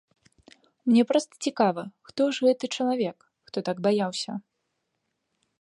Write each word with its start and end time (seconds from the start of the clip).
Мне 0.91 1.03
проста 1.11 1.33
цікава, 1.49 1.83
хто 2.11 2.21
ж 2.37 2.47
гэты 2.47 2.65
чалавек, 2.79 3.17
хто 3.51 3.57
так 3.71 3.77
баяўся. 3.89 4.31